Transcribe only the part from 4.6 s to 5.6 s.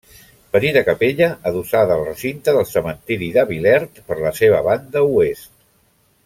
banda oest.